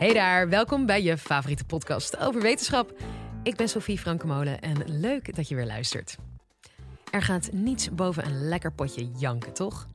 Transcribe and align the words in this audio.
Hey 0.00 0.12
daar, 0.12 0.48
welkom 0.48 0.86
bij 0.86 1.02
je 1.02 1.18
favoriete 1.18 1.64
podcast 1.64 2.16
over 2.16 2.42
wetenschap. 2.42 2.92
Ik 3.42 3.56
ben 3.56 3.68
Sophie 3.68 3.98
Frankemolen 3.98 4.60
en 4.60 5.00
leuk 5.00 5.34
dat 5.36 5.48
je 5.48 5.54
weer 5.54 5.66
luistert. 5.66 6.16
Er 7.10 7.22
gaat 7.22 7.52
niets 7.52 7.94
boven 7.94 8.26
een 8.26 8.48
lekker 8.48 8.72
potje 8.72 9.10
janken, 9.18 9.52
toch? 9.52 9.86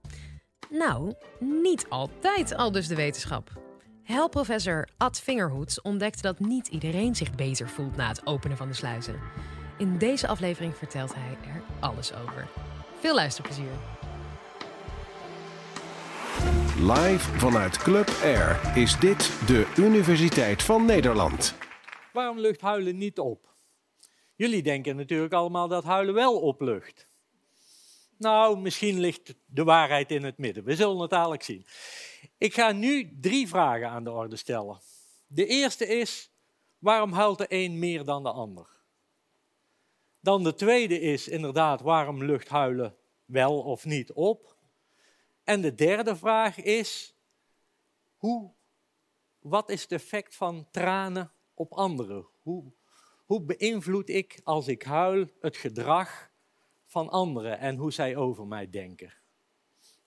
Nou, 0.69 1.13
niet 1.39 1.85
altijd, 1.89 2.55
al 2.55 2.71
dus 2.71 2.87
de 2.87 2.95
wetenschap. 2.95 3.51
Helprofessor 4.03 4.87
Ad 4.97 5.19
Vingerhoets 5.19 5.81
ontdekte 5.81 6.21
dat 6.21 6.39
niet 6.39 6.67
iedereen 6.67 7.15
zich 7.15 7.35
beter 7.35 7.69
voelt 7.69 7.95
na 7.95 8.07
het 8.07 8.27
openen 8.27 8.57
van 8.57 8.67
de 8.67 8.73
sluizen. 8.73 9.19
In 9.77 9.97
deze 9.97 10.27
aflevering 10.27 10.75
vertelt 10.75 11.13
hij 11.15 11.37
er 11.53 11.61
alles 11.79 12.13
over. 12.13 12.47
Veel 12.99 13.15
luisterplezier. 13.15 13.71
Live 16.79 17.39
vanuit 17.39 17.77
Club 17.77 18.09
Air 18.23 18.77
is 18.77 18.99
dit 18.99 19.47
de 19.47 19.73
Universiteit 19.77 20.63
van 20.63 20.85
Nederland. 20.85 21.55
Waarom 22.13 22.39
lucht 22.39 22.61
huilen 22.61 22.97
niet 22.97 23.19
op? 23.19 23.55
Jullie 24.35 24.63
denken 24.63 24.95
natuurlijk 24.95 25.33
allemaal 25.33 25.67
dat 25.67 25.83
huilen 25.83 26.13
wel 26.13 26.39
oplucht. 26.39 27.07
Nou, 28.17 28.59
misschien 28.59 28.99
ligt 28.99 29.35
de 29.45 29.63
waarheid 29.63 30.11
in 30.11 30.23
het 30.23 30.37
midden. 30.37 30.63
We 30.63 30.75
zullen 30.75 30.99
het 30.99 31.09
dadelijk 31.09 31.43
zien. 31.43 31.65
Ik 32.37 32.53
ga 32.53 32.71
nu 32.71 33.17
drie 33.21 33.47
vragen 33.47 33.89
aan 33.89 34.03
de 34.03 34.11
orde 34.11 34.35
stellen. 34.35 34.79
De 35.27 35.45
eerste 35.45 35.87
is, 35.87 36.31
waarom 36.79 37.11
huilt 37.11 37.37
de 37.37 37.45
een 37.49 37.79
meer 37.79 38.03
dan 38.03 38.23
de 38.23 38.31
ander? 38.31 38.67
Dan 40.19 40.43
de 40.43 40.55
tweede 40.55 40.99
is 40.99 41.27
inderdaad, 41.27 41.81
waarom 41.81 42.23
lucht 42.23 42.49
huilen 42.49 42.95
wel 43.25 43.61
of 43.61 43.85
niet 43.85 44.11
op? 44.11 44.54
En 45.45 45.61
de 45.61 45.75
derde 45.75 46.15
vraag 46.15 46.57
is, 46.57 47.15
hoe, 48.17 48.51
wat 49.39 49.69
is 49.69 49.81
het 49.81 49.91
effect 49.91 50.35
van 50.35 50.67
tranen 50.71 51.31
op 51.53 51.71
anderen? 51.71 52.27
Hoe, 52.41 52.71
hoe 53.25 53.41
beïnvloed 53.41 54.09
ik 54.09 54.39
als 54.43 54.67
ik 54.67 54.83
huil 54.83 55.27
het 55.39 55.57
gedrag 55.57 56.29
van 56.85 57.09
anderen 57.09 57.59
en 57.59 57.75
hoe 57.75 57.91
zij 57.91 58.15
over 58.15 58.47
mij 58.47 58.69
denken? 58.69 59.13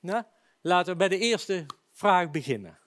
Nou, 0.00 0.24
laten 0.60 0.92
we 0.92 0.98
bij 0.98 1.08
de 1.08 1.18
eerste 1.18 1.66
vraag 1.92 2.30
beginnen. 2.30 2.78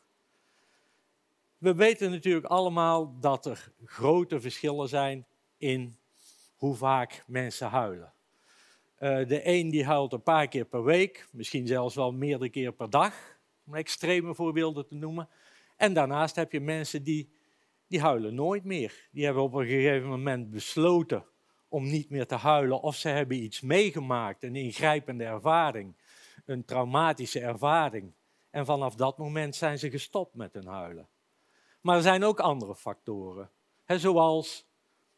We 1.57 1.75
weten 1.75 2.11
natuurlijk 2.11 2.45
allemaal 2.45 3.19
dat 3.19 3.45
er 3.45 3.73
grote 3.85 4.41
verschillen 4.41 4.89
zijn 4.89 5.27
in 5.57 5.97
hoe 6.55 6.75
vaak 6.75 7.23
mensen 7.27 7.69
huilen. 7.69 8.13
Uh, 9.01 9.27
de 9.27 9.47
een 9.47 9.69
die 9.69 9.85
huilt 9.85 10.13
een 10.13 10.23
paar 10.23 10.47
keer 10.47 10.65
per 10.65 10.83
week, 10.83 11.27
misschien 11.31 11.67
zelfs 11.67 11.95
wel 11.95 12.11
meerdere 12.11 12.49
keer 12.49 12.73
per 12.73 12.89
dag, 12.89 13.13
om 13.65 13.75
extreme 13.75 14.35
voorbeelden 14.35 14.87
te 14.87 14.95
noemen. 14.95 15.29
En 15.77 15.93
daarnaast 15.93 16.35
heb 16.35 16.51
je 16.51 16.59
mensen 16.59 17.03
die, 17.03 17.31
die 17.87 18.01
huilen 18.01 18.35
nooit 18.35 18.63
meer. 18.63 19.09
Die 19.11 19.25
hebben 19.25 19.43
op 19.43 19.53
een 19.53 19.65
gegeven 19.65 20.09
moment 20.09 20.49
besloten 20.49 21.25
om 21.67 21.83
niet 21.83 22.09
meer 22.09 22.27
te 22.27 22.35
huilen 22.35 22.81
of 22.81 22.95
ze 22.95 23.09
hebben 23.09 23.43
iets 23.43 23.61
meegemaakt, 23.61 24.43
een 24.43 24.55
ingrijpende 24.55 25.23
ervaring, 25.23 25.95
een 26.45 26.65
traumatische 26.65 27.39
ervaring. 27.39 28.13
En 28.49 28.65
vanaf 28.65 28.95
dat 28.95 29.17
moment 29.17 29.55
zijn 29.55 29.79
ze 29.79 29.89
gestopt 29.89 30.35
met 30.35 30.53
hun 30.53 30.67
huilen. 30.67 31.07
Maar 31.81 31.95
er 31.95 32.01
zijn 32.01 32.23
ook 32.23 32.39
andere 32.39 32.75
factoren. 32.75 33.49
Zoals 33.85 34.67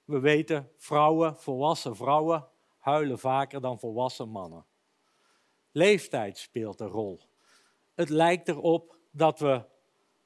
we 0.05 0.19
weten, 0.19 0.69
vrouwen, 0.77 1.35
volwassen 1.35 1.95
vrouwen, 1.95 2.51
huilen 2.83 3.19
vaker 3.19 3.61
dan 3.61 3.79
volwassen 3.79 4.29
mannen. 4.29 4.65
Leeftijd 5.71 6.37
speelt 6.37 6.79
een 6.79 6.87
rol. 6.87 7.19
Het 7.95 8.09
lijkt 8.09 8.47
erop 8.47 8.97
dat 9.11 9.39
we 9.39 9.63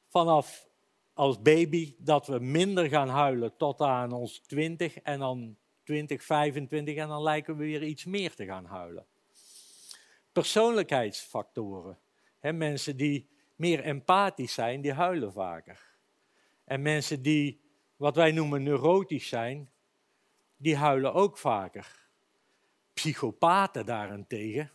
vanaf 0.08 0.67
als 1.13 1.41
baby 1.41 1.95
dat 1.97 2.28
we 2.28 2.39
minder 2.39 2.88
gaan 2.88 3.09
huilen 3.09 3.58
tot 3.58 3.81
aan 3.81 4.11
ons 4.11 4.39
20 4.39 4.97
en 4.97 5.19
dan 5.19 5.58
20, 5.83 6.23
25 6.23 6.95
en 6.95 7.08
dan 7.08 7.23
lijken 7.23 7.58
we 7.58 7.63
weer 7.63 7.83
iets 7.83 8.06
meer 8.06 8.35
te 8.35 8.46
gaan 8.46 8.66
huilen. 8.66 9.06
Persoonlijkheidsfactoren. 10.31 12.00
mensen 12.41 12.97
die 12.97 13.29
meer 13.56 13.84
empathisch 13.84 14.53
zijn, 14.53 14.81
die 14.81 14.94
huilen 14.94 15.31
vaker. 15.31 15.96
En 16.63 16.81
mensen 16.81 17.22
die 17.22 17.62
wat 17.96 18.16
wij 18.16 18.31
noemen 18.31 18.63
neurotisch 18.63 19.28
zijn, 19.28 19.69
die 20.57 20.75
huilen 20.75 21.13
ook 21.13 21.38
vaker. 21.38 22.06
Psychopaten 22.97 23.85
daarentegen, 23.85 24.72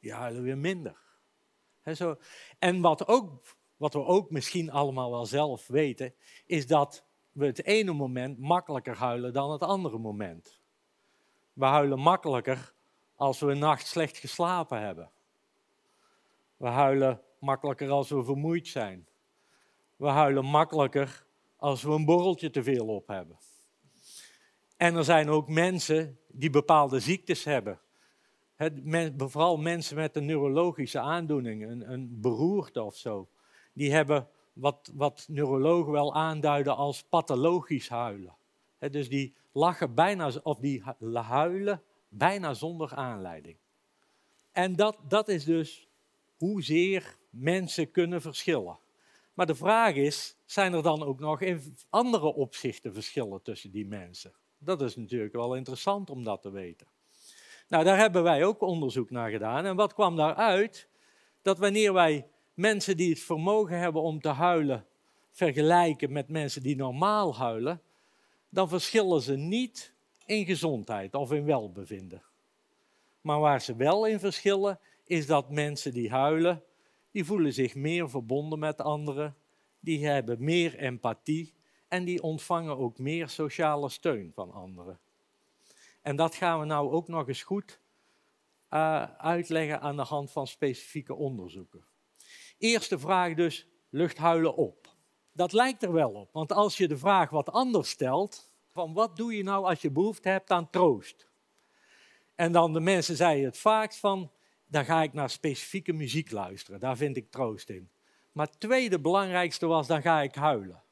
huilen 0.00 0.42
weer 0.42 0.58
minder. 0.58 0.96
zo. 1.94 2.16
En 2.58 2.80
wat, 2.80 3.08
ook, 3.08 3.56
wat 3.76 3.92
we 3.92 4.04
ook 4.04 4.30
misschien 4.30 4.70
allemaal 4.70 5.10
wel 5.10 5.26
zelf 5.26 5.66
weten, 5.66 6.14
is 6.46 6.66
dat 6.66 7.04
we 7.32 7.46
het 7.46 7.64
ene 7.64 7.92
moment 7.92 8.38
makkelijker 8.38 8.96
huilen 8.96 9.32
dan 9.32 9.50
het 9.50 9.62
andere 9.62 9.98
moment. 9.98 10.60
We 11.52 11.64
huilen 11.64 11.98
makkelijker 11.98 12.74
als 13.14 13.40
we 13.40 13.50
een 13.50 13.58
nacht 13.58 13.86
slecht 13.86 14.16
geslapen 14.16 14.80
hebben. 14.80 15.10
We 16.56 16.68
huilen 16.68 17.22
makkelijker 17.38 17.90
als 17.90 18.08
we 18.08 18.24
vermoeid 18.24 18.66
zijn. 18.66 19.08
We 19.96 20.08
huilen 20.08 20.44
makkelijker 20.44 21.26
als 21.56 21.82
we 21.82 21.90
een 21.90 22.04
borreltje 22.04 22.50
te 22.50 22.62
veel 22.62 22.86
op 22.86 23.06
hebben. 23.06 23.38
En 24.78 24.96
er 24.96 25.04
zijn 25.04 25.28
ook 25.28 25.48
mensen 25.48 26.18
die 26.28 26.50
bepaalde 26.50 27.00
ziektes 27.00 27.44
hebben. 27.44 27.80
vooral 29.16 29.56
mensen 29.56 29.96
met 29.96 30.16
een 30.16 30.24
neurologische 30.24 31.00
aandoening, 31.00 31.62
een, 31.62 31.92
een 31.92 32.20
beroerte 32.20 32.82
of 32.82 32.96
zo. 32.96 33.28
Die 33.72 33.92
hebben 33.92 34.28
wat, 34.52 34.90
wat 34.94 35.24
neurologen 35.28 35.92
wel 35.92 36.14
aanduiden 36.14 36.76
als 36.76 37.02
pathologisch 37.02 37.88
huilen. 37.88 38.36
dus 38.90 39.08
die 39.08 39.34
lachen 39.52 39.94
bijna, 39.94 40.30
of 40.42 40.58
die 40.58 40.82
huilen 41.12 41.82
bijna 42.08 42.54
zonder 42.54 42.94
aanleiding. 42.94 43.56
En 44.52 44.76
dat, 44.76 44.98
dat 45.08 45.28
is 45.28 45.44
dus 45.44 45.88
hoezeer 46.36 47.16
mensen 47.30 47.90
kunnen 47.90 48.20
verschillen. 48.20 48.78
Maar 49.34 49.46
de 49.46 49.54
vraag 49.54 49.94
is, 49.94 50.36
zijn 50.44 50.72
er 50.72 50.82
dan 50.82 51.02
ook 51.02 51.20
nog 51.20 51.40
in 51.40 51.76
andere 51.88 52.34
opzichten 52.34 52.94
verschillen 52.94 53.42
tussen 53.42 53.70
die 53.70 53.86
mensen? 53.86 54.32
Dat 54.58 54.82
is 54.82 54.96
natuurlijk 54.96 55.34
wel 55.34 55.56
interessant 55.56 56.10
om 56.10 56.24
dat 56.24 56.42
te 56.42 56.50
weten. 56.50 56.86
Nou, 57.68 57.84
daar 57.84 57.98
hebben 57.98 58.22
wij 58.22 58.44
ook 58.44 58.60
onderzoek 58.60 59.10
naar 59.10 59.30
gedaan. 59.30 59.64
En 59.64 59.76
wat 59.76 59.94
kwam 59.94 60.16
daaruit? 60.16 60.88
Dat 61.42 61.58
wanneer 61.58 61.92
wij 61.92 62.26
mensen 62.54 62.96
die 62.96 63.10
het 63.10 63.20
vermogen 63.20 63.78
hebben 63.78 64.02
om 64.02 64.20
te 64.20 64.28
huilen 64.28 64.86
vergelijken 65.30 66.12
met 66.12 66.28
mensen 66.28 66.62
die 66.62 66.76
normaal 66.76 67.36
huilen, 67.36 67.82
dan 68.48 68.68
verschillen 68.68 69.20
ze 69.20 69.36
niet 69.36 69.94
in 70.24 70.44
gezondheid 70.44 71.14
of 71.14 71.32
in 71.32 71.44
welbevinden. 71.44 72.22
Maar 73.20 73.40
waar 73.40 73.60
ze 73.60 73.76
wel 73.76 74.06
in 74.06 74.20
verschillen, 74.20 74.78
is 75.04 75.26
dat 75.26 75.50
mensen 75.50 75.92
die 75.92 76.10
huilen, 76.10 76.62
die 77.10 77.24
voelen 77.24 77.52
zich 77.52 77.74
meer 77.74 78.10
verbonden 78.10 78.58
met 78.58 78.80
anderen, 78.80 79.36
die 79.80 80.06
hebben 80.06 80.44
meer 80.44 80.78
empathie 80.78 81.52
en 81.88 82.04
die 82.04 82.22
ontvangen 82.22 82.78
ook 82.78 82.98
meer 82.98 83.28
sociale 83.28 83.88
steun 83.88 84.32
van 84.34 84.52
anderen. 84.52 84.98
En 86.02 86.16
dat 86.16 86.34
gaan 86.34 86.60
we 86.60 86.66
nou 86.66 86.90
ook 86.90 87.08
nog 87.08 87.28
eens 87.28 87.42
goed 87.42 87.80
uh, 88.70 89.02
uitleggen 89.02 89.80
aan 89.80 89.96
de 89.96 90.02
hand 90.02 90.30
van 90.30 90.46
specifieke 90.46 91.14
onderzoeken. 91.14 91.84
Eerste 92.58 92.98
vraag 92.98 93.34
dus, 93.34 93.66
luchthuilen 93.90 94.54
op. 94.54 94.96
Dat 95.32 95.52
lijkt 95.52 95.82
er 95.82 95.92
wel 95.92 96.10
op, 96.10 96.32
want 96.32 96.52
als 96.52 96.76
je 96.76 96.88
de 96.88 96.98
vraag 96.98 97.30
wat 97.30 97.50
anders 97.50 97.90
stelt, 97.90 98.52
van 98.70 98.92
wat 98.92 99.16
doe 99.16 99.36
je 99.36 99.42
nou 99.42 99.64
als 99.64 99.80
je 99.80 99.90
behoefte 99.90 100.28
hebt 100.28 100.50
aan 100.50 100.70
troost? 100.70 101.28
En 102.34 102.52
dan 102.52 102.72
de 102.72 102.80
mensen 102.80 103.16
zeiden 103.16 103.44
het 103.44 103.58
vaakst 103.58 103.98
van, 103.98 104.30
dan 104.66 104.84
ga 104.84 105.02
ik 105.02 105.12
naar 105.12 105.30
specifieke 105.30 105.92
muziek 105.92 106.30
luisteren, 106.30 106.80
daar 106.80 106.96
vind 106.96 107.16
ik 107.16 107.30
troost 107.30 107.68
in. 107.70 107.90
Maar 108.32 108.46
het 108.46 108.60
tweede 108.60 109.00
belangrijkste 109.00 109.66
was, 109.66 109.86
dan 109.86 110.02
ga 110.02 110.20
ik 110.20 110.34
huilen. 110.34 110.82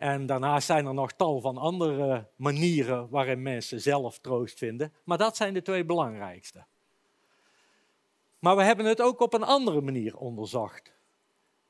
En 0.00 0.26
daarnaast 0.26 0.66
zijn 0.66 0.86
er 0.86 0.94
nog 0.94 1.12
tal 1.12 1.40
van 1.40 1.56
andere 1.56 2.28
manieren 2.36 3.08
waarin 3.08 3.42
mensen 3.42 3.80
zelf 3.80 4.18
troost 4.18 4.58
vinden. 4.58 4.92
Maar 5.04 5.18
dat 5.18 5.36
zijn 5.36 5.54
de 5.54 5.62
twee 5.62 5.84
belangrijkste. 5.84 6.64
Maar 8.38 8.56
we 8.56 8.62
hebben 8.62 8.86
het 8.86 9.00
ook 9.00 9.20
op 9.20 9.34
een 9.34 9.42
andere 9.42 9.80
manier 9.80 10.16
onderzocht. 10.16 10.92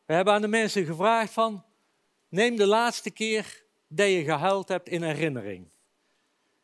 We 0.04 0.14
hebben 0.14 0.34
aan 0.34 0.40
de 0.40 0.48
mensen 0.48 0.84
gevraagd 0.84 1.32
van, 1.32 1.64
neem 2.28 2.56
de 2.56 2.66
laatste 2.66 3.10
keer 3.10 3.64
dat 3.88 4.08
je 4.08 4.24
gehuild 4.24 4.68
hebt 4.68 4.88
in 4.88 5.02
herinnering. 5.02 5.72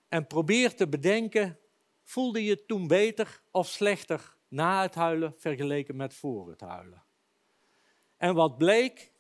En 0.09 0.27
probeer 0.27 0.75
te 0.75 0.89
bedenken, 0.89 1.59
voelde 2.05 2.45
je 2.45 2.65
toen 2.67 2.87
beter 2.87 3.43
of 3.51 3.67
slechter 3.67 4.37
na 4.49 4.83
het 4.83 4.95
huilen 4.95 5.35
vergeleken 5.39 5.97
met 5.97 6.15
voor 6.15 6.49
het 6.49 6.61
huilen? 6.61 7.03
En 8.17 8.35
wat 8.35 8.59
bleek? 8.59 9.15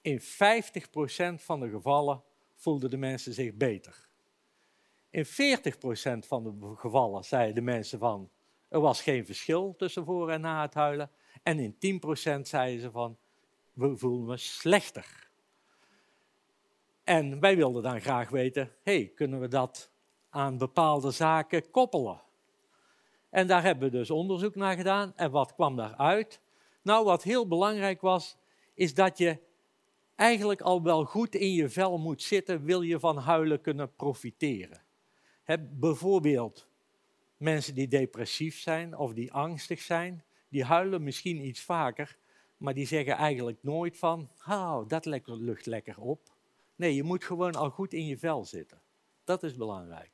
In 0.00 0.20
50% 0.20 0.24
van 1.36 1.60
de 1.60 1.68
gevallen 1.68 2.22
voelden 2.54 2.90
de 2.90 2.96
mensen 2.96 3.32
zich 3.32 3.54
beter. 3.54 4.08
In 5.10 5.26
40% 5.26 5.28
van 6.26 6.42
de 6.42 6.74
gevallen 6.76 7.24
zeiden 7.24 7.54
de 7.54 7.60
mensen 7.60 7.98
van, 7.98 8.30
er 8.68 8.80
was 8.80 9.02
geen 9.02 9.26
verschil 9.26 9.74
tussen 9.76 10.04
voor 10.04 10.30
en 10.30 10.40
na 10.40 10.62
het 10.62 10.74
huilen. 10.74 11.10
En 11.42 11.58
in 11.58 12.00
10% 12.38 12.40
zeiden 12.40 12.80
ze 12.80 12.90
van, 12.90 13.18
we 13.72 13.96
voelen 13.96 14.26
me 14.26 14.36
slechter 14.36 15.28
En 17.04 17.40
wij 17.40 17.56
wilden 17.56 17.82
dan 17.82 18.00
graag 18.00 18.30
weten, 18.30 18.72
hey, 18.82 19.12
kunnen 19.14 19.40
we 19.40 19.48
dat 19.48 19.90
aan 20.30 20.58
bepaalde 20.58 21.10
zaken 21.10 21.70
koppelen? 21.70 22.22
En 23.30 23.46
daar 23.46 23.62
hebben 23.62 23.90
we 23.90 23.96
dus 23.96 24.10
onderzoek 24.10 24.54
naar 24.54 24.76
gedaan. 24.76 25.12
En 25.16 25.30
wat 25.30 25.54
kwam 25.54 25.76
daaruit? 25.76 26.40
Nou, 26.82 27.04
wat 27.04 27.22
heel 27.22 27.48
belangrijk 27.48 28.00
was, 28.00 28.36
is 28.74 28.94
dat 28.94 29.18
je 29.18 29.38
eigenlijk 30.20 30.60
al 30.60 30.82
wel 30.82 31.04
goed 31.04 31.34
in 31.34 31.52
je 31.52 31.68
vel 31.68 31.98
moet 31.98 32.22
zitten, 32.22 32.64
wil 32.64 32.82
je 32.82 32.98
van 32.98 33.16
huilen 33.16 33.60
kunnen 33.60 33.94
profiteren. 33.94 34.82
bijvoorbeeld 35.70 36.66
mensen 37.36 37.74
die 37.74 37.88
depressief 37.88 38.58
zijn 38.58 38.96
of 38.96 39.12
die 39.12 39.32
angstig 39.32 39.80
zijn, 39.80 40.24
die 40.48 40.64
huilen 40.64 41.02
misschien 41.02 41.46
iets 41.46 41.60
vaker, 41.60 42.16
maar 42.56 42.74
die 42.74 42.86
zeggen 42.86 43.14
eigenlijk 43.14 43.58
nooit 43.60 43.98
van, 43.98 44.30
oh, 44.48 44.88
dat 44.88 45.04
lucht 45.04 45.66
lekker 45.66 46.00
op. 46.00 46.20
Nee, 46.76 46.94
je 46.94 47.02
moet 47.02 47.24
gewoon 47.24 47.54
al 47.54 47.70
goed 47.70 47.92
in 47.92 48.06
je 48.06 48.18
vel 48.18 48.44
zitten. 48.44 48.80
Dat 49.24 49.42
is 49.42 49.54
belangrijk. 49.54 50.10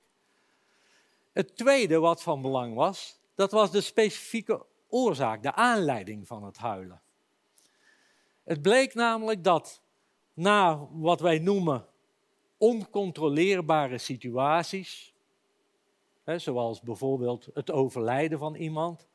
Het 1.32 1.56
tweede 1.56 1.99
wat 1.99 2.23
van 2.23 2.43
belang 2.43 2.75
was, 2.75 3.20
dat 3.35 3.52
was 3.52 3.70
de 3.70 3.81
specifieke 3.81 4.67
oorzaak, 4.88 5.43
de 5.43 5.55
aanleiding 5.55 6.26
van 6.26 6.44
het 6.44 6.56
huilen. 6.56 7.00
Het 8.44 8.62
bleek 8.62 8.94
namelijk 8.94 9.44
dat 9.44 9.85
na 10.37 10.88
wat 10.93 11.21
wij 11.21 11.38
noemen 11.38 11.87
oncontroleerbare 12.56 13.99
situaties, 13.99 15.15
hè, 16.25 16.38
zoals 16.38 16.81
bijvoorbeeld 16.81 17.49
het 17.55 17.71
overlijden 17.71 18.38
van 18.38 18.55
iemand, 18.55 19.09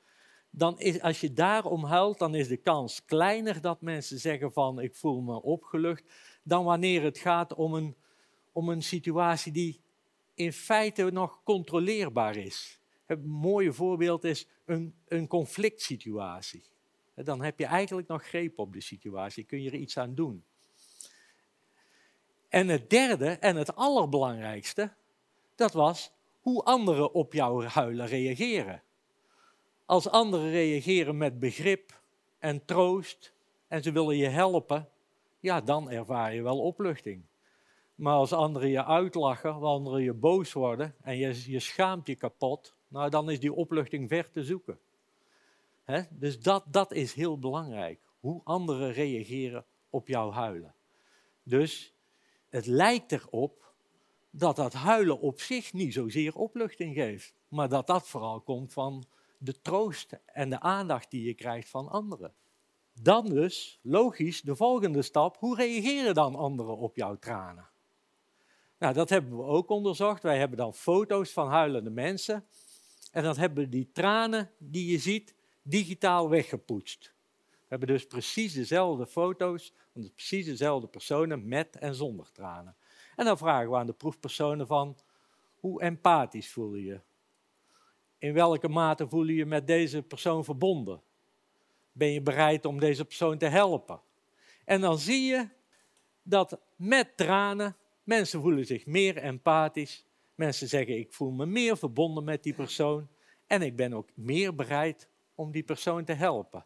dan 0.49 0.79
is, 0.79 1.01
als 1.01 1.21
je 1.21 1.33
daarom 1.33 1.83
huilt, 1.83 2.19
dan 2.19 2.35
is 2.35 2.47
de 2.47 2.57
kans 2.57 3.05
kleiner 3.05 3.61
dat 3.61 3.81
mensen 3.81 4.19
zeggen 4.19 4.53
van 4.53 4.79
ik 4.81 4.95
voel 4.95 5.21
me 5.21 5.41
opgelucht, 5.41 6.03
dan 6.43 6.63
wanneer 6.63 7.03
het 7.03 7.17
gaat 7.17 7.53
om 7.53 7.73
een, 7.73 7.95
om 8.51 8.69
een 8.69 8.83
situatie 8.83 9.51
die 9.51 9.81
in 10.33 10.53
feite 10.53 11.03
nog 11.11 11.43
controleerbaar 11.43 12.35
is. 12.35 12.79
Een 13.05 13.27
mooie 13.27 13.73
voorbeeld 13.73 14.23
is 14.23 14.47
een, 14.65 14.95
een 15.07 15.27
conflict 15.27 15.81
situatie. 15.81 16.63
Dan 17.15 17.41
heb 17.41 17.59
je 17.59 17.65
eigenlijk 17.65 18.07
nog 18.07 18.27
greep 18.27 18.59
op 18.59 18.73
de 18.73 18.81
situatie, 18.81 19.43
kun 19.43 19.61
je 19.61 19.69
er 19.69 19.77
iets 19.77 19.97
aan 19.97 20.15
doen. 20.15 20.43
En 22.51 22.67
het 22.67 22.89
derde 22.89 23.29
en 23.29 23.55
het 23.55 23.75
allerbelangrijkste, 23.75 24.91
dat 25.55 25.73
was 25.73 26.11
hoe 26.39 26.63
anderen 26.63 27.13
op 27.13 27.33
jouw 27.33 27.61
huilen 27.61 28.07
reageren. 28.07 28.83
Als 29.85 30.09
anderen 30.09 30.49
reageren 30.49 31.17
met 31.17 31.39
begrip 31.39 32.01
en 32.39 32.65
troost 32.65 33.33
en 33.67 33.83
ze 33.83 33.91
willen 33.91 34.17
je 34.17 34.27
helpen, 34.27 34.89
ja, 35.39 35.61
dan 35.61 35.91
ervaar 35.91 36.33
je 36.33 36.41
wel 36.41 36.59
opluchting. 36.59 37.23
Maar 37.95 38.13
als 38.13 38.33
anderen 38.33 38.69
je 38.69 38.85
uitlachen, 38.85 39.53
als 39.53 39.63
anderen 39.63 40.03
je 40.03 40.13
boos 40.13 40.53
worden 40.53 40.95
en 41.01 41.17
je, 41.17 41.51
je 41.51 41.59
schaamt 41.59 42.07
je 42.07 42.15
kapot, 42.15 42.75
nou 42.87 43.09
dan 43.09 43.29
is 43.31 43.39
die 43.39 43.53
opluchting 43.53 44.09
ver 44.09 44.31
te 44.31 44.43
zoeken. 44.43 44.79
Dus 46.09 46.39
dat, 46.39 46.63
dat 46.67 46.91
is 46.91 47.13
heel 47.13 47.39
belangrijk, 47.39 47.99
hoe 48.19 48.41
anderen 48.43 48.91
reageren 48.91 49.65
op 49.89 50.07
jouw 50.07 50.31
huilen. 50.31 50.73
Dus 51.43 51.93
het 52.51 52.65
lijkt 52.65 53.11
erop 53.11 53.73
dat 54.29 54.55
dat 54.55 54.73
huilen 54.73 55.19
op 55.19 55.41
zich 55.41 55.73
niet 55.73 55.93
zozeer 55.93 56.35
opluchting 56.35 56.95
geeft, 56.95 57.33
maar 57.47 57.69
dat 57.69 57.87
dat 57.87 58.07
vooral 58.07 58.41
komt 58.41 58.73
van 58.73 59.05
de 59.37 59.61
troost 59.61 60.17
en 60.25 60.49
de 60.49 60.59
aandacht 60.59 61.11
die 61.11 61.23
je 61.23 61.33
krijgt 61.33 61.69
van 61.69 61.89
anderen. 61.89 62.33
Dan 62.93 63.25
dus, 63.25 63.79
logisch, 63.81 64.41
de 64.41 64.55
volgende 64.55 65.01
stap, 65.01 65.37
hoe 65.37 65.55
reageren 65.55 66.13
dan 66.13 66.35
anderen 66.35 66.77
op 66.77 66.95
jouw 66.95 67.15
tranen? 67.15 67.69
Nou, 68.77 68.93
dat 68.93 69.09
hebben 69.09 69.37
we 69.37 69.43
ook 69.43 69.69
onderzocht. 69.69 70.23
Wij 70.23 70.37
hebben 70.37 70.57
dan 70.57 70.73
foto's 70.73 71.31
van 71.31 71.47
huilende 71.47 71.89
mensen. 71.89 72.45
En 73.11 73.23
dan 73.23 73.37
hebben 73.37 73.63
we 73.63 73.69
die 73.69 73.89
tranen 73.91 74.51
die 74.57 74.91
je 74.91 74.97
ziet 74.97 75.35
digitaal 75.61 76.29
weggepoetst. 76.29 77.13
We 77.71 77.77
hebben 77.77 77.95
dus 77.95 78.07
precies 78.07 78.53
dezelfde 78.53 79.07
foto's 79.07 79.73
van 79.93 80.11
precies 80.13 80.45
dezelfde 80.45 80.87
personen 80.87 81.47
met 81.47 81.75
en 81.75 81.95
zonder 81.95 82.31
tranen. 82.31 82.75
En 83.15 83.25
dan 83.25 83.37
vragen 83.37 83.69
we 83.69 83.77
aan 83.77 83.85
de 83.85 83.93
proefpersonen 83.93 84.67
van, 84.67 84.97
hoe 85.59 85.81
empathisch 85.81 86.51
voel 86.51 86.75
je 86.75 86.85
je? 86.85 86.99
In 88.17 88.33
welke 88.33 88.67
mate 88.67 89.07
voel 89.07 89.23
je 89.23 89.35
je 89.35 89.45
met 89.45 89.67
deze 89.67 90.01
persoon 90.01 90.43
verbonden? 90.43 91.01
Ben 91.91 92.11
je 92.11 92.21
bereid 92.21 92.65
om 92.65 92.79
deze 92.79 93.05
persoon 93.05 93.37
te 93.37 93.45
helpen? 93.45 94.01
En 94.65 94.81
dan 94.81 94.99
zie 94.99 95.25
je 95.25 95.47
dat 96.23 96.59
met 96.75 97.17
tranen 97.17 97.75
mensen 98.03 98.41
voelen 98.41 98.65
zich 98.65 98.85
meer 98.85 99.17
empathisch. 99.17 100.05
Mensen 100.35 100.67
zeggen 100.67 100.97
ik 100.97 101.13
voel 101.13 101.31
me 101.31 101.45
meer 101.45 101.77
verbonden 101.77 102.23
met 102.23 102.43
die 102.43 102.53
persoon 102.53 103.07
en 103.47 103.61
ik 103.61 103.75
ben 103.75 103.93
ook 103.93 104.09
meer 104.15 104.55
bereid 104.55 105.09
om 105.35 105.51
die 105.51 105.63
persoon 105.63 106.03
te 106.03 106.13
helpen. 106.13 106.65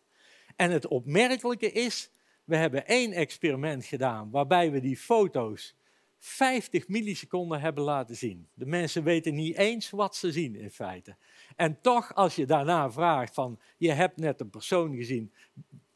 En 0.55 0.71
het 0.71 0.87
opmerkelijke 0.87 1.71
is, 1.71 2.09
we 2.43 2.55
hebben 2.55 2.87
één 2.87 3.11
experiment 3.11 3.85
gedaan 3.85 4.29
waarbij 4.31 4.71
we 4.71 4.79
die 4.79 4.97
foto's 4.97 5.75
50 6.17 6.87
milliseconden 6.87 7.59
hebben 7.59 7.83
laten 7.83 8.15
zien. 8.15 8.47
De 8.53 8.65
mensen 8.65 9.03
weten 9.03 9.35
niet 9.35 9.57
eens 9.57 9.89
wat 9.89 10.15
ze 10.15 10.31
zien 10.31 10.55
in 10.55 10.71
feite. 10.71 11.15
En 11.55 11.81
toch, 11.81 12.15
als 12.15 12.35
je 12.35 12.45
daarna 12.45 12.91
vraagt 12.91 13.33
van, 13.33 13.59
je 13.77 13.91
hebt 13.91 14.17
net 14.17 14.39
een 14.39 14.49
persoon 14.49 14.95
gezien, 14.95 15.33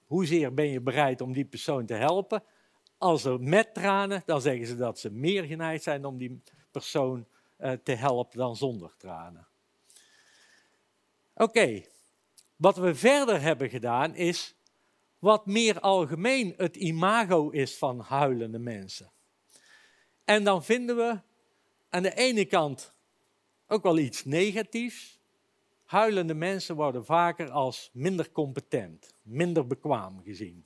hoezeer 0.06 0.54
ben 0.54 0.68
je 0.68 0.82
bereid 0.82 1.22
om 1.22 1.34
die 1.34 1.46
persoon 1.46 1.86
te 1.86 1.94
helpen? 1.94 2.44
Als 2.98 3.26
er 3.26 3.42
met 3.42 3.74
tranen, 3.74 4.24
dan 4.26 4.42
zeggen 4.42 4.68
ze 4.68 4.76
dat 4.76 5.00
ze 5.00 5.12
meer 5.12 5.44
geneigd 5.44 5.84
zijn 5.84 6.06
om 6.06 6.18
die 6.18 6.42
persoon 6.72 7.26
uh, 7.60 7.72
te 7.84 7.92
helpen 7.92 8.38
dan 8.38 8.56
zonder 8.56 8.94
tranen. 8.98 9.48
Oké, 11.36 11.84
wat 12.60 12.78
we 12.78 12.96
verder 12.96 13.42
hebben 13.42 13.70
gedaan 13.70 14.16
is 14.16 14.56
wat 15.20 15.46
meer 15.46 15.80
algemeen 15.80 16.54
het 16.58 16.76
imago 16.76 17.50
is 17.50 17.78
van 17.78 18.00
huilende 18.00 18.60
mensen. 18.60 19.12
En 20.24 20.44
dan 20.44 20.64
vinden 20.64 20.96
we 20.96 21.20
aan 21.90 22.04
de 22.04 22.16
ene 22.16 22.46
kant 22.46 22.94
ook 23.68 23.84
wel 23.84 23.98
iets 23.98 24.26
negatiefs. 24.26 25.20
Huilende 25.86 26.34
mensen 26.34 26.76
worden 26.76 27.06
vaker 27.06 27.52
als 27.52 27.90
minder 27.94 28.32
competent, 28.32 29.14
minder 29.22 29.68
bekwaam 29.68 30.22
gezien. 30.24 30.66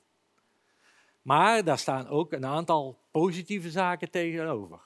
Maar 1.22 1.64
daar 1.64 1.78
staan 1.78 2.08
ook 2.08 2.32
een 2.32 2.46
aantal 2.46 2.98
positieve 3.10 3.70
zaken 3.70 4.10
tegenover. 4.10 4.80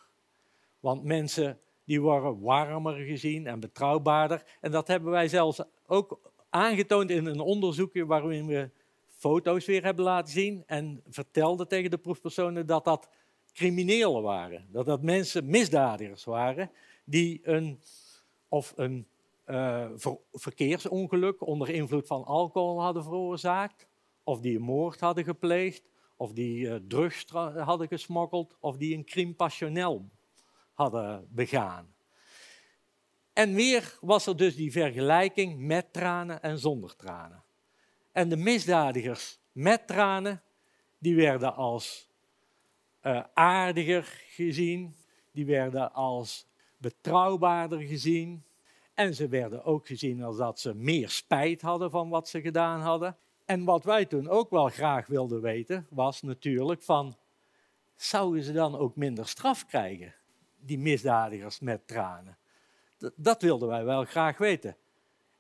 Want 0.81 1.05
mensen 1.05 1.61
die 1.85 2.01
worden 2.01 2.41
warmer 2.41 2.95
gezien 2.95 3.47
en 3.47 3.61
betrouwbaarder. 3.61 4.45
En 4.61 4.71
dat 4.71 4.89
hebben 4.89 5.11
wij 5.11 5.29
zelfs 5.29 5.63
ook 5.87 6.21
aangetoond 6.51 7.11
in 7.11 7.27
een 7.27 7.41
onderzoekje 7.41 8.07
waarin 8.07 8.47
we 8.47 8.71
foto's 9.07 9.67
weer 9.67 9.85
hebben 9.85 10.05
laten 10.05 10.33
zien 10.33 10.63
en 10.67 11.03
vertelden 11.09 11.69
tegen 11.69 11.91
de 11.91 11.99
proefpersonen 11.99 12.67
dat 12.67 12.85
dat 12.85 13.09
criminelen 13.53 14.23
waren. 14.23 14.67
Dat 14.71 14.87
dat 14.87 15.03
mensen, 15.03 15.51
misdadigers 15.51 16.25
waren, 16.25 16.71
die 17.05 17.41
een, 17.43 17.81
of 18.49 18.73
een 18.77 19.07
uh, 19.47 19.87
verkeersongeluk 20.33 21.47
onder 21.47 21.69
invloed 21.69 22.07
van 22.07 22.25
alcohol 22.25 22.81
hadden 22.81 23.03
veroorzaakt, 23.03 23.87
of 24.23 24.41
die 24.41 24.57
een 24.57 24.63
moord 24.63 25.01
hadden 25.01 25.25
gepleegd, 25.25 25.83
of 26.17 26.33
die 26.33 26.61
uh, 26.61 26.75
drugs 26.89 27.25
hadden 27.57 27.89
gesmokkeld, 27.89 28.57
of 28.61 28.77
die 28.77 28.97
een 28.97 29.05
crime 29.05 29.35
passionnel 29.35 30.09
hadden 30.73 31.29
begaan. 31.31 31.95
En 33.39 33.55
weer 33.55 33.99
was 34.01 34.27
er 34.27 34.37
dus 34.37 34.57
die 34.57 34.73
vergelijking 34.73 35.59
met 35.59 35.93
tranen 35.93 36.43
en 36.43 36.59
zonder 36.59 36.97
tranen. 36.97 37.43
En 38.13 38.29
de 38.29 38.37
misdadigers 38.37 39.39
met 39.53 39.87
tranen, 39.87 40.43
die 40.99 41.17
werden 41.17 41.55
als 41.55 42.09
uh, 43.03 43.25
aardiger 43.35 44.03
gezien, 44.29 44.97
die 45.33 45.47
werden 45.47 45.93
als 45.93 46.47
betrouwbaarder 46.77 47.81
gezien. 47.81 48.45
En 48.95 49.15
ze 49.15 49.29
werden 49.29 49.65
ook 49.65 49.87
gezien 49.87 50.23
als 50.23 50.37
dat 50.37 50.61
ze 50.61 50.75
meer 50.75 51.09
spijt 51.09 51.61
hadden 51.61 51.91
van 51.91 52.09
wat 52.09 52.29
ze 52.29 52.41
gedaan 52.41 52.81
hadden. 52.81 53.17
En 53.45 53.65
wat 53.65 53.85
wij 53.85 54.05
toen 54.05 54.29
ook 54.29 54.51
wel 54.51 54.69
graag 54.69 55.07
wilden 55.07 55.41
weten, 55.41 55.87
was 55.91 56.23
natuurlijk 56.23 56.83
van, 56.83 57.17
zouden 57.97 58.43
ze 58.43 58.53
dan 58.53 58.77
ook 58.77 58.97
minder 58.97 59.29
straf 59.29 59.67
krijgen, 59.67 60.15
die 60.61 60.79
misdadigers 60.79 61.61
met 61.61 61.87
tranen? 61.87 62.39
Dat, 63.17 63.43
wilden 63.43 63.69
wij 63.69 63.85
wel 63.85 64.05
graag 64.05 64.39
weten. 64.39 64.77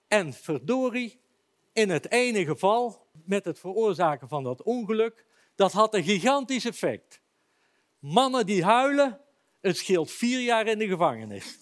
En 0.09 0.33
verdorie, 0.33 1.21
in 1.73 1.91
het 1.91 2.11
ene 2.11 2.45
geval, 2.45 3.07
met 3.25 3.45
het 3.45 3.59
veroorzaken 3.59 4.29
van 4.29 4.45
dat 4.45 4.63
ongeluk, 4.63 5.25
dat 5.55 5.73
had 5.73 5.95
een 5.95 6.05
gigantisch 6.05 6.65
effect. 6.65 7.21
Mannen 7.99 8.47
die 8.47 8.65
huilen, 8.65 9.21
het 9.61 9.77
scheelt 9.77 10.11
vier 10.11 10.41
jaar 10.41 10.67
in 10.67 10.79
de 10.79 10.87
gevangenis. 10.87 11.59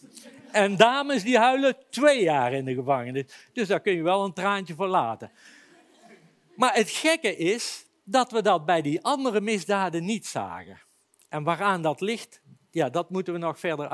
En 0.52 0.76
dames 0.76 1.22
die 1.22 1.38
huilen 1.38 1.76
twee 1.90 2.22
jaar 2.22 2.52
in 2.52 2.64
de 2.64 2.74
gevangenis. 2.74 3.48
Dus 3.52 3.68
daar 3.68 3.80
kun 3.80 3.92
je 3.92 4.02
wel 4.02 4.24
een 4.24 4.32
traantje 4.32 4.74
voor 4.74 4.88
laten. 4.88 5.30
Maar 6.56 6.74
het 6.74 6.90
gekke 6.90 7.36
is 7.36 7.86
dat 8.04 8.30
we 8.30 8.42
dat 8.42 8.64
bij 8.64 8.82
die 8.82 9.02
andere 9.02 9.40
misdaden 9.40 10.04
niet 10.04 10.26
zagen. 10.26 10.80
En 11.28 11.42
waaraan 11.42 11.82
dat 11.82 12.00
ligt, 12.00 12.40
ja, 12.70 12.90
dat 12.90 13.10
moeten 13.10 13.32
we 13.32 13.38
nog 13.38 13.58
verder 13.58 13.88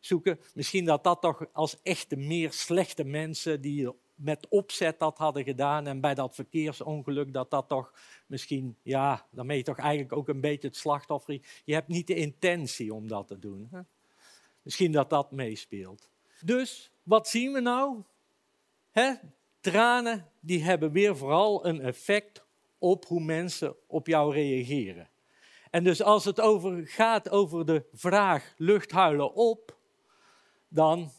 uitzoeken. 0.00 0.40
Misschien 0.54 0.84
dat 0.84 1.04
dat 1.04 1.20
toch 1.20 1.46
als 1.52 1.76
echte 1.82 2.16
meer 2.16 2.52
slechte 2.52 3.04
mensen 3.04 3.60
die 3.60 3.88
met 4.14 4.48
opzet 4.48 4.98
dat 4.98 5.18
hadden 5.18 5.44
gedaan 5.44 5.86
en 5.86 6.00
bij 6.00 6.14
dat 6.14 6.34
verkeersongeluk 6.34 7.32
dat 7.32 7.50
dat 7.50 7.68
toch 7.68 7.92
misschien, 8.26 8.76
ja, 8.82 9.26
je 9.30 9.62
toch 9.62 9.78
eigenlijk 9.78 10.12
ook 10.12 10.28
een 10.28 10.40
beetje 10.40 10.68
het 10.68 10.76
slachtoffer. 10.76 11.40
Je 11.64 11.74
hebt 11.74 11.88
niet 11.88 12.06
de 12.06 12.14
intentie 12.14 12.94
om 12.94 13.08
dat 13.08 13.26
te 13.26 13.38
doen. 13.38 13.70
Misschien 14.62 14.92
dat 14.92 15.10
dat 15.10 15.30
meespeelt. 15.30 16.08
Dus, 16.44 16.90
wat 17.02 17.28
zien 17.28 17.52
we 17.52 17.60
nou? 17.60 18.02
Hè? 18.90 19.12
Tranen 19.60 20.30
die 20.40 20.62
hebben 20.62 20.92
weer 20.92 21.16
vooral 21.16 21.66
een 21.66 21.80
effect 21.80 22.44
op 22.78 23.06
hoe 23.06 23.20
mensen 23.20 23.76
op 23.86 24.06
jou 24.06 24.34
reageren. 24.34 25.08
En 25.70 25.84
dus 25.84 26.02
als 26.02 26.24
het 26.24 26.40
over 26.40 26.86
gaat 26.86 27.30
over 27.30 27.66
de 27.66 27.84
vraag 27.92 28.54
lucht 28.56 28.90
huilen 28.90 29.34
op, 29.34 29.78
dan, 30.70 31.10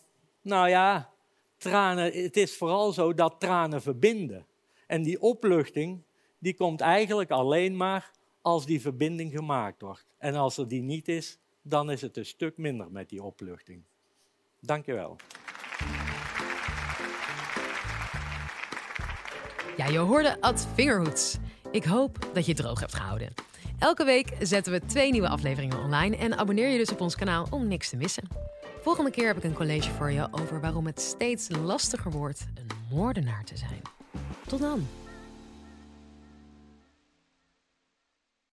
nou 0.42 0.70
ja, 0.70 1.10
tranen, 1.58 2.24
het 2.24 2.38
is 2.38 2.58
vooral 2.58 2.92
zo 2.92 3.14
dat 3.14 3.40
tranen 3.40 3.82
verbinden. 3.82 4.46
En 4.88 5.04
die 5.04 5.22
opluchting, 5.22 6.04
die 6.40 6.54
komt 6.54 6.82
eigenlijk 6.82 7.32
alleen 7.32 7.78
maar 7.78 8.12
als 8.42 8.66
die 8.66 8.82
verbinding 8.82 9.32
gemaakt 9.32 9.82
wordt. 9.82 10.06
En 10.18 10.36
als 10.36 10.58
er 10.58 10.68
die 10.68 10.82
niet 10.82 11.08
is, 11.08 11.40
dan 11.62 11.92
is 11.92 12.02
het 12.02 12.18
een 12.18 12.26
stuk 12.26 12.58
minder 12.58 12.92
met 12.92 13.10
die 13.10 13.24
opluchting. 13.24 13.84
Dank 14.60 14.86
je 14.86 14.94
wel. 14.94 15.16
Ja, 19.78 19.88
je 19.88 19.98
hoorde 19.98 20.42
Ad 20.42 20.68
Vingerhoeds. 20.74 21.38
Ik 21.72 21.84
hoop 21.84 22.30
dat 22.34 22.46
je 22.46 22.52
het 22.52 22.62
droog 22.62 22.80
hebt 22.80 22.94
gehouden. 22.94 23.34
Elke 23.80 24.04
week 24.04 24.36
zetten 24.40 24.74
we 24.74 24.86
twee 24.86 25.12
nieuwe 25.12 25.30
afleveringen 25.30 25.80
online 25.80 26.18
en 26.18 26.38
abonneer 26.38 26.70
je 26.70 26.78
dus 26.78 26.92
op 26.92 27.02
ons 27.02 27.16
kanaal 27.16 27.48
om 27.50 27.68
niks 27.68 27.90
te 27.90 27.98
missen. 27.98 28.28
Volgende 28.82 29.12
keer 29.12 29.28
heb 29.28 29.38
ik 29.38 29.44
een 29.44 29.54
college 29.54 29.92
voor 29.92 30.12
je 30.12 30.28
over 30.32 30.62
waarom 30.62 30.86
het 30.86 31.02
steeds 31.02 31.50
lastiger 31.50 32.12
wordt 32.12 32.46
een 32.54 32.96
moordenaar 32.98 33.44
te 33.44 33.58
zijn. 33.58 33.82
Tot 34.48 34.60
dan! 34.60 34.88